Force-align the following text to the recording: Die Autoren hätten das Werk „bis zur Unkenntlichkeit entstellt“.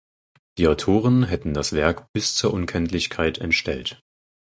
Die 0.57 0.67
Autoren 0.67 1.25
hätten 1.25 1.53
das 1.53 1.73
Werk 1.73 2.11
„bis 2.11 2.33
zur 2.33 2.55
Unkenntlichkeit 2.55 3.37
entstellt“. 3.37 4.01